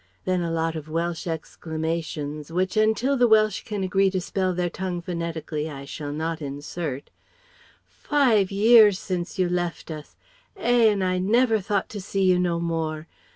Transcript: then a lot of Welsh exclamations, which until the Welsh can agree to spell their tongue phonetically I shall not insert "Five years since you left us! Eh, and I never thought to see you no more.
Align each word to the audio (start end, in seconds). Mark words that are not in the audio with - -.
then 0.25 0.41
a 0.41 0.49
lot 0.49 0.75
of 0.75 0.89
Welsh 0.89 1.27
exclamations, 1.27 2.51
which 2.51 2.75
until 2.75 3.15
the 3.15 3.27
Welsh 3.27 3.63
can 3.63 3.83
agree 3.83 4.09
to 4.09 4.19
spell 4.19 4.51
their 4.51 4.67
tongue 4.67 4.99
phonetically 4.99 5.69
I 5.69 5.85
shall 5.85 6.11
not 6.11 6.41
insert 6.41 7.11
"Five 7.87 8.49
years 8.49 8.97
since 8.97 9.37
you 9.37 9.47
left 9.47 9.91
us! 9.91 10.15
Eh, 10.57 10.89
and 10.91 11.03
I 11.03 11.19
never 11.19 11.59
thought 11.61 11.87
to 11.89 12.01
see 12.01 12.23
you 12.23 12.39
no 12.39 12.59
more. 12.59 13.05